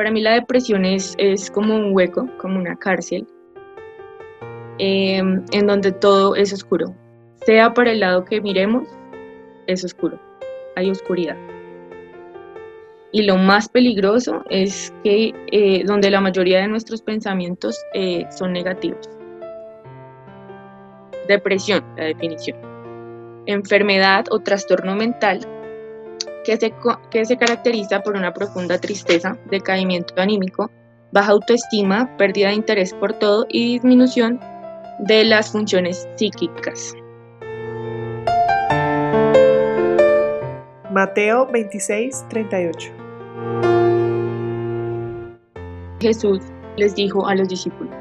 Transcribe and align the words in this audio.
Para 0.00 0.12
mí 0.12 0.22
la 0.22 0.32
depresión 0.32 0.86
es, 0.86 1.14
es 1.18 1.50
como 1.50 1.76
un 1.76 1.94
hueco, 1.94 2.26
como 2.38 2.58
una 2.58 2.74
cárcel, 2.74 3.26
em, 4.78 5.44
en 5.52 5.66
donde 5.66 5.92
todo 5.92 6.34
es 6.36 6.54
oscuro. 6.54 6.94
Sea 7.44 7.74
para 7.74 7.92
el 7.92 8.00
lado 8.00 8.24
que 8.24 8.40
miremos, 8.40 8.88
es 9.66 9.84
oscuro, 9.84 10.18
hay 10.74 10.90
oscuridad. 10.90 11.36
Y 13.12 13.24
lo 13.24 13.36
más 13.36 13.68
peligroso 13.68 14.42
es 14.48 14.90
que 15.04 15.34
eh, 15.52 15.84
donde 15.84 16.10
la 16.10 16.22
mayoría 16.22 16.60
de 16.60 16.68
nuestros 16.68 17.02
pensamientos 17.02 17.78
eh, 17.92 18.24
son 18.30 18.54
negativos. 18.54 19.06
Depresión, 21.28 21.84
la 21.98 22.04
definición. 22.04 22.56
Enfermedad 23.44 24.24
o 24.30 24.38
trastorno 24.38 24.96
mental 24.96 25.40
que 26.44 26.56
se, 26.56 26.74
que 27.10 27.24
se 27.24 27.36
caracteriza 27.36 28.02
por 28.02 28.16
una 28.16 28.32
profunda 28.32 28.78
tristeza, 28.78 29.36
decaimiento 29.50 30.14
anímico, 30.16 30.70
baja 31.12 31.32
autoestima, 31.32 32.16
pérdida 32.16 32.48
de 32.48 32.54
interés 32.54 32.94
por 32.94 33.12
todo 33.14 33.46
y 33.48 33.74
disminución 33.74 34.40
de 35.00 35.24
las 35.24 35.52
funciones 35.52 36.08
psíquicas. 36.16 36.94
Mateo 40.90 41.46
26, 41.46 42.26
38. 42.28 42.92
Jesús 46.00 46.40
les 46.76 46.94
dijo 46.94 47.26
a 47.26 47.34
los 47.34 47.48
discípulos, 47.48 47.94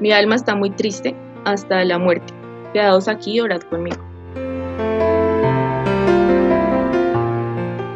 mi 0.00 0.12
alma 0.12 0.34
está 0.34 0.54
muy 0.54 0.70
triste 0.70 1.14
hasta 1.44 1.84
la 1.84 1.98
muerte, 1.98 2.32
quedaos 2.72 3.08
aquí 3.08 3.32
y 3.32 3.40
orad 3.40 3.62
conmigo. 3.62 4.09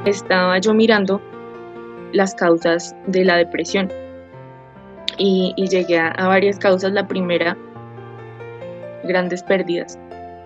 Estaba 0.06 0.58
yo 0.58 0.74
mirando 0.74 1.19
las 2.12 2.34
causas 2.34 2.94
de 3.06 3.24
la 3.24 3.36
depresión 3.36 3.91
y, 5.16 5.55
llegué 5.56 5.98
a, 5.98 6.28
varias 6.28 6.58
causas. 6.58 6.92
La 6.92 7.08
primera, 7.08 7.56
grandes 9.05 9.42
pérdidas, 9.42 9.98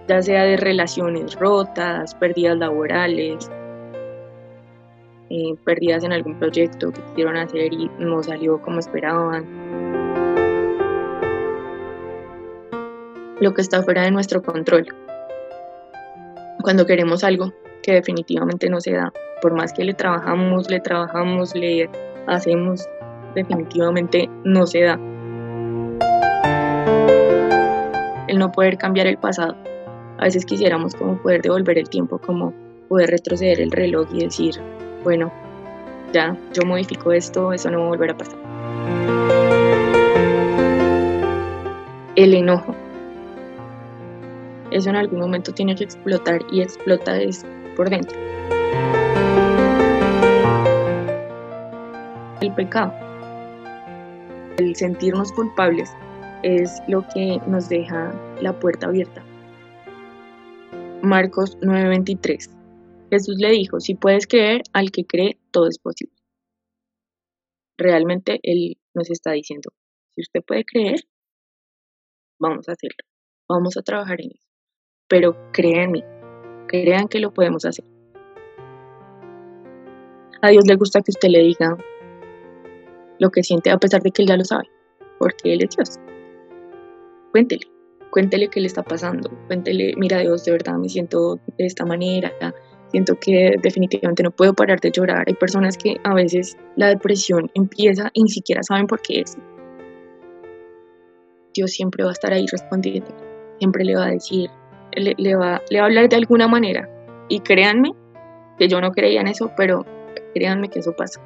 ya 0.07 0.23
sea 0.23 0.45
de 0.45 0.59
relaciones 0.59 1.35
rotas, 1.35 2.15
pérdidas 2.15 2.57
laborales, 2.57 3.51
eh, 5.29 5.57
perdidas 5.65 6.05
en 6.05 6.13
algún 6.13 6.39
proyecto 6.39 6.93
que 6.93 7.03
quisieron 7.03 7.37
hacer 7.37 7.73
y 7.73 7.91
no 7.99 8.23
salió 8.23 8.63
como 8.63 8.79
esperaban. 8.79 9.45
Lo 13.41 13.55
que 13.55 13.61
está 13.61 13.83
fuera 13.83 14.03
de 14.03 14.13
nuestro 14.13 14.41
control. 14.41 14.87
Cuando 16.63 16.87
queremos 16.87 17.25
algo 17.25 17.53
que 17.83 17.93
definitivamente 17.93 18.69
no 18.69 18.81
se 18.81 18.93
da, 18.93 19.13
por 19.41 19.55
más 19.55 19.73
que 19.73 19.85
le 19.85 19.95
trabajamos, 19.95 20.71
le 20.71 20.81
trabajamos, 20.81 21.55
le 21.55 21.89
hacemos, 22.27 22.89
definitivamente 23.35 24.29
no 24.45 24.67
se 24.67 24.83
da. 24.83 24.99
El 28.27 28.39
no 28.39 28.53
poder 28.53 28.77
cambiar 28.77 29.07
el 29.07 29.17
pasado. 29.17 29.57
A 30.19 30.25
veces 30.25 30.45
quisiéramos 30.45 30.95
como 30.95 31.17
poder 31.23 31.43
devolver 31.43 31.79
el 31.79 31.89
tiempo, 31.89 32.19
como 32.19 32.53
poder 32.89 33.11
retroceder 33.11 33.61
el 33.61 33.71
reloj 33.71 34.09
y 34.13 34.25
decir, 34.25 34.57
bueno, 35.05 35.33
ya, 36.13 36.37
yo 36.53 36.63
modifico 36.67 37.13
esto, 37.13 37.53
eso 37.53 37.71
no 37.71 37.81
va 37.81 37.85
a 37.85 37.89
volver 37.89 38.11
a 38.11 38.17
pasar. 38.17 38.39
El 42.17 42.35
enojo. 42.35 42.75
Eso 44.71 44.91
en 44.91 44.97
algún 44.97 45.21
momento 45.21 45.53
tiene 45.53 45.75
que 45.75 45.85
explotar 45.85 46.41
y 46.51 46.61
explota 46.61 47.19
es 47.21 47.47
por 47.79 47.89
dentro. 47.89 48.19
El 52.41 52.53
pecado. 52.55 52.93
El 54.59 54.75
sentirnos 54.75 55.31
culpables 55.31 55.89
es 56.43 56.83
lo 56.89 57.07
que 57.15 57.41
nos 57.47 57.69
deja 57.69 58.13
la 58.43 58.59
puerta 58.59 58.89
abierta. 58.89 59.25
Marcos 61.03 61.57
9:23 61.61 62.51
Jesús 63.11 63.37
le 63.39 63.53
dijo, 63.53 63.79
si 63.79 63.95
puedes 63.95 64.27
creer, 64.27 64.63
al 64.73 64.91
que 64.91 65.07
cree, 65.07 65.39
todo 65.53 65.69
es 65.69 65.79
posible. 65.79 66.15
Realmente 67.79 68.41
Él 68.43 68.77
nos 68.93 69.09
está 69.09 69.31
diciendo, 69.33 69.71
si 70.15 70.23
usted 70.23 70.43
puede 70.45 70.65
creer, 70.65 71.01
vamos 72.41 72.69
a 72.69 72.73
hacerlo, 72.73 72.99
vamos 73.49 73.77
a 73.77 73.83
trabajar 73.83 74.21
en 74.21 74.33
eso. 74.33 74.47
Pero 75.09 75.51
créanme, 75.53 76.05
crean 76.69 77.09
que 77.09 77.19
lo 77.19 77.33
podemos 77.33 77.65
hacer. 77.65 77.85
A 80.41 80.51
Dios 80.51 80.65
le 80.69 80.77
gusta 80.77 81.01
que 81.01 81.11
usted 81.11 81.31
le 81.31 81.41
diga 81.41 81.77
lo 83.19 83.31
que 83.31 83.43
siente 83.43 83.71
a 83.71 83.79
pesar 83.79 84.03
de 84.03 84.13
que 84.13 84.23
Él 84.23 84.29
ya 84.29 84.37
lo 84.37 84.45
sabe, 84.45 84.71
porque 85.19 85.55
Él 85.55 85.65
es 85.65 85.71
Dios. 85.75 85.99
Cuéntele, 87.33 87.67
cuéntele 88.13 88.49
qué 88.49 88.61
le 88.61 88.69
está 88.69 88.85
pasando, 88.85 89.31
cuéntele, 89.49 89.95
mira 89.97 90.21
Dios, 90.21 90.45
de 90.45 90.53
verdad 90.53 90.75
me 90.75 90.89
siento 90.89 91.41
de 91.57 91.67
esta 91.67 91.85
manera, 91.85 92.33
Siento 92.91 93.17
que 93.21 93.57
definitivamente 93.63 94.23
no 94.23 94.31
puedo 94.31 94.55
parar 94.55 94.81
de 94.81 94.91
llorar. 94.91 95.25
Hay 95.27 95.35
personas 95.35 95.77
que 95.77 95.97
a 96.05 96.15
veces 96.15 96.57
la 96.75 96.89
depresión 96.89 97.51
empieza 97.55 98.11
y 98.15 98.23
ni 98.23 98.31
siquiera 98.31 98.63
saben 98.63 98.87
por 98.87 99.03
qué 99.03 99.21
es. 99.21 99.37
Dios 101.55 101.71
siempre 101.71 102.05
va 102.05 102.11
a 102.11 102.13
estar 102.13 102.33
ahí 102.33 102.47
respondiendo. 102.51 103.09
Siempre 103.59 103.85
le 103.85 103.95
va 103.95 104.07
a 104.07 104.11
decir, 104.11 104.49
le, 104.93 105.35
va, 105.37 105.63
le 105.71 105.79
va 105.79 105.85
a 105.85 105.87
hablar 105.87 106.09
de 106.09 106.17
alguna 106.17 106.49
manera. 106.49 106.89
Y 107.29 107.41
créanme 107.41 107.93
que 108.59 108.69
yo 108.69 108.81
no 108.81 108.91
creía 108.91 109.21
en 109.21 109.29
eso, 109.29 109.51
pero 109.57 109.85
créanme 110.35 110.69
que 110.69 110.81
eso 110.81 110.93
pasa. 110.93 111.21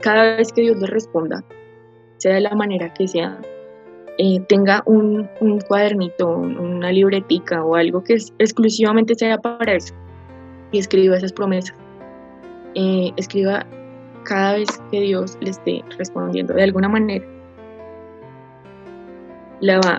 Cada 0.00 0.36
vez 0.36 0.52
que 0.52 0.62
Dios 0.62 0.78
le 0.78 0.86
responda, 0.88 1.44
sea 2.16 2.34
de 2.34 2.40
la 2.40 2.54
manera 2.54 2.92
que 2.92 3.06
sea, 3.06 3.38
eh, 4.18 4.40
tenga 4.48 4.82
un, 4.84 5.28
cuadernito, 5.66 6.28
una 6.28 6.92
libretica 6.92 7.64
o 7.64 7.76
algo 7.76 8.04
que 8.04 8.14
exclusivamente 8.38 9.14
sea 9.14 9.38
para 9.38 9.74
eso 9.74 9.94
y 10.70 10.78
escriba 10.78 11.16
esas 11.16 11.32
promesas. 11.32 11.76
Eh, 12.74 13.12
escriba 13.16 13.66
cada 14.24 14.54
vez 14.54 14.68
que 14.90 15.00
Dios 15.00 15.36
le 15.40 15.50
esté 15.50 15.84
respondiendo 15.98 16.54
de 16.54 16.62
alguna 16.62 16.88
manera. 16.88 17.24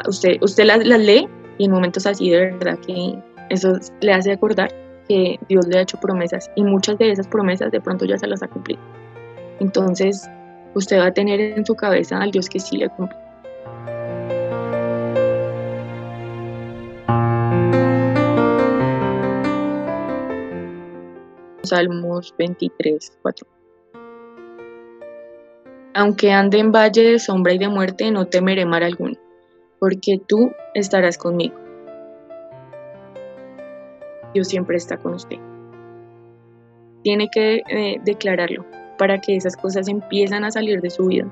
Usted 0.07 0.41
usted 0.41 0.65
las, 0.65 0.85
lee 0.85 1.27
y 1.57 1.65
en 1.65 1.71
momentos 1.71 2.05
así 2.05 2.29
de 2.29 2.51
verdad 2.51 2.77
que 2.79 3.17
eso 3.49 3.73
le 4.01 4.13
hace 4.13 4.33
acordar 4.33 4.69
que 5.07 5.39
Dios 5.47 5.67
le 5.67 5.79
ha 5.79 5.81
hecho 5.81 5.99
promesas 5.99 6.49
y 6.55 6.63
muchas 6.63 6.97
de 6.97 7.11
esas 7.11 7.27
promesas 7.27 7.71
de 7.71 7.79
pronto 7.79 8.05
ya 8.05 8.17
se 8.17 8.27
las 8.27 8.43
ha 8.43 8.47
cumplido. 8.47 8.81
Entonces, 9.59 10.29
usted 10.73 10.99
va 10.99 11.07
a 11.07 11.13
tener 11.13 11.39
en 11.39 11.65
su 11.65 11.75
cabeza 11.75 12.19
al 12.19 12.31
Dios 12.31 12.49
que 12.49 12.59
sí 12.59 12.77
le 12.77 12.89
cumple. 12.89 13.17
Salmos 21.63 22.35
23, 22.37 23.17
4. 23.21 23.52
Aunque 25.95 26.31
ande 26.31 26.57
en 26.57 26.71
valle 26.71 27.03
de 27.03 27.19
sombra 27.19 27.53
y 27.53 27.59
de 27.59 27.67
muerte, 27.69 28.09
no 28.09 28.25
temeré 28.25 28.65
mal 28.65 28.81
alguno, 28.81 29.15
porque 29.79 30.19
tú 30.27 30.51
estarás 30.73 31.19
conmigo. 31.19 31.55
Dios 34.33 34.47
siempre 34.47 34.77
está 34.77 34.97
con 34.97 35.13
usted. 35.13 35.37
Tiene 37.03 37.29
que 37.29 37.61
eh, 37.69 38.01
declararlo 38.03 38.65
para 38.97 39.19
que 39.21 39.35
esas 39.35 39.55
cosas 39.55 39.87
empiezan 39.87 40.43
a 40.43 40.49
salir 40.49 40.81
de 40.81 40.89
su 40.89 41.05
vida. 41.05 41.27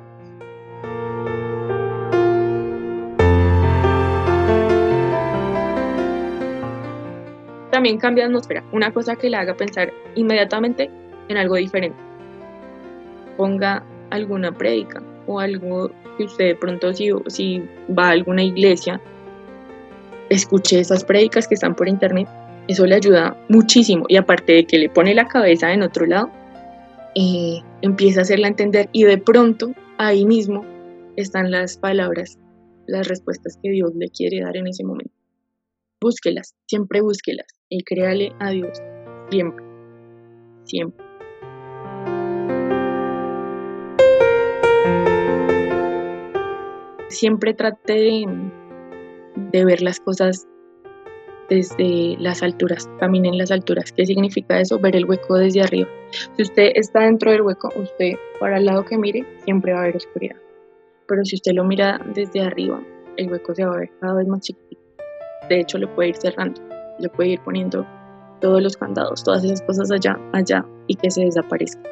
También 7.71 7.97
cambia 7.97 8.25
de 8.25 8.27
atmósfera, 8.27 8.63
una 8.71 8.93
cosa 8.93 9.15
que 9.15 9.31
le 9.31 9.37
haga 9.37 9.55
pensar 9.55 9.91
inmediatamente 10.13 10.91
en 11.29 11.37
algo 11.37 11.55
diferente. 11.55 11.97
Ponga 13.37 13.83
alguna 14.11 14.51
prédica 14.51 15.01
o 15.27 15.39
algo 15.39 15.91
que 16.17 16.25
usted 16.25 16.45
de 16.45 16.55
pronto 16.55 16.93
si, 16.93 17.59
va 17.97 18.07
a 18.07 18.11
alguna 18.11 18.43
iglesia, 18.43 19.01
escuche 20.29 20.79
esas 20.79 21.03
prédicas 21.03 21.47
que 21.47 21.55
están 21.55 21.75
por 21.75 21.87
internet, 21.87 22.27
eso 22.67 22.85
le 22.85 22.95
ayuda 22.95 23.35
muchísimo 23.49 24.05
y 24.07 24.17
aparte 24.17 24.53
de 24.53 24.65
que 24.65 24.77
le 24.77 24.89
pone 24.89 25.15
la 25.15 25.27
cabeza 25.27 25.73
en 25.73 25.81
otro 25.81 26.05
lado, 26.05 26.29
y 27.13 27.63
empieza 27.81 28.19
a 28.19 28.23
hacerla 28.23 28.47
entender 28.47 28.89
y 28.93 29.03
de 29.03 29.17
pronto 29.17 29.73
ahí 29.97 30.25
mismo 30.25 30.65
están 31.17 31.51
las 31.51 31.77
palabras, 31.77 32.37
las 32.87 33.07
respuestas 33.07 33.57
que 33.61 33.71
Dios 33.71 33.91
le 33.95 34.09
quiere 34.09 34.41
dar 34.41 34.55
en 34.57 34.67
ese 34.67 34.83
momento. 34.83 35.13
Búsquelas, 36.01 36.55
siempre 36.67 37.01
búsquelas 37.01 37.47
y 37.69 37.83
créale 37.83 38.31
a 38.39 38.51
Dios, 38.51 38.79
siempre, 39.29 39.65
siempre. 40.63 41.10
Siempre 47.11 47.53
trate 47.53 48.25
de, 49.51 49.65
ver 49.65 49.81
las 49.81 49.99
cosas 49.99 50.47
desde 51.49 52.15
las 52.17 52.41
alturas, 52.41 52.89
camine 52.99 53.27
en 53.27 53.37
las 53.37 53.51
alturas. 53.51 53.91
¿Qué 53.91 54.05
significa 54.05 54.61
eso? 54.61 54.79
Ver 54.79 54.95
el 54.95 55.03
hueco 55.03 55.37
desde 55.37 55.61
arriba. 55.61 55.89
Si 56.37 56.43
usted 56.43 56.71
está 56.73 57.01
dentro 57.01 57.31
del 57.31 57.41
hueco, 57.41 57.69
usted 57.75 58.13
para 58.39 58.59
el 58.59 58.65
lado 58.65 58.85
que 58.85 58.97
mire, 58.97 59.25
siempre 59.43 59.73
va 59.73 59.79
a 59.79 59.83
haber 59.83 59.97
oscuridad. 59.97 60.37
Pero 61.05 61.25
si 61.25 61.35
usted 61.35 61.51
lo 61.51 61.65
mira 61.65 61.99
desde 62.15 62.43
arriba, 62.43 62.81
el 63.17 63.29
hueco 63.29 63.53
se 63.53 63.65
va 63.65 63.73
a 63.75 63.79
ver 63.79 63.91
cada 63.99 64.13
vez 64.13 64.27
más 64.29 64.39
chiquito. 64.39 64.81
De 65.49 65.59
hecho, 65.59 65.79
lo 65.79 65.93
puede 65.93 66.09
ir 66.09 66.15
cerrando, 66.15 66.61
le 66.97 67.09
puede 67.09 67.31
ir 67.31 67.41
poniendo 67.41 67.85
todos 68.39 68.63
los 68.63 68.77
candados, 68.77 69.21
todas 69.21 69.43
esas 69.43 69.61
cosas 69.63 69.91
allá, 69.91 70.17
allá 70.31 70.65
y 70.87 70.95
que 70.95 71.11
se 71.11 71.25
desaparezca. 71.25 71.83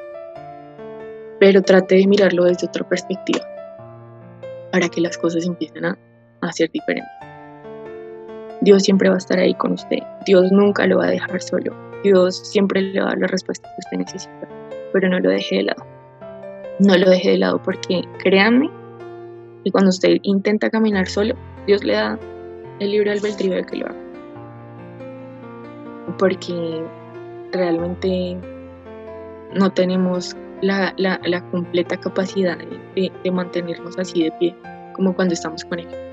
Pero 1.42 1.62
trate 1.62 1.95
de 1.95 2.07
mirarlo 2.07 2.45
desde 2.45 2.68
otra 2.68 2.88
perspectiva 2.88 3.49
para 4.79 4.87
que 4.87 5.01
las 5.01 5.17
cosas 5.17 5.45
empiecen 5.45 5.83
a, 5.83 5.97
a 6.39 6.51
ser 6.53 6.71
diferentes. 6.71 7.11
Dios 8.61 8.81
siempre 8.81 9.09
va 9.09 9.15
a 9.15 9.17
estar 9.17 9.37
ahí 9.37 9.53
con 9.55 9.73
usted. 9.73 9.99
Dios 10.25 10.53
nunca 10.53 10.87
lo 10.87 10.99
va 10.99 11.07
a 11.07 11.09
dejar 11.09 11.41
solo. 11.41 11.75
Dios 12.01 12.37
siempre 12.37 12.81
le 12.81 13.01
va 13.01 13.07
a 13.07 13.09
dar 13.09 13.17
las 13.19 13.31
respuestas 13.31 13.69
que 13.73 13.79
usted 13.79 13.97
necesita. 13.97 14.47
Pero 14.93 15.09
no 15.09 15.19
lo 15.19 15.31
deje 15.31 15.57
de 15.57 15.63
lado. 15.63 15.85
No 16.79 16.97
lo 16.97 17.09
deje 17.09 17.31
de 17.31 17.37
lado 17.39 17.61
porque 17.61 18.03
créanme 18.19 18.69
que 19.65 19.71
cuando 19.71 19.89
usted 19.89 20.15
intenta 20.23 20.69
caminar 20.69 21.07
solo, 21.07 21.35
Dios 21.67 21.83
le 21.83 21.95
da 21.95 22.17
el 22.79 22.91
libre 22.91 23.11
albedrío 23.11 23.55
de 23.55 23.65
que 23.65 23.77
lo 23.79 23.85
haga. 23.87 24.01
Porque 26.17 26.85
realmente 27.51 28.37
no 29.55 29.73
tenemos 29.73 30.37
la, 30.61 30.94
la, 30.97 31.19
la 31.25 31.41
completa 31.51 31.97
capacidad 31.97 32.57
de, 32.57 33.11
de 33.23 33.31
mantenernos 33.31 33.97
así 33.97 34.23
de 34.23 34.31
pie 34.39 34.56
como 34.94 35.15
cuando 35.15 35.33
estamos 35.33 35.63
con 35.65 35.79
Él. 35.79 36.08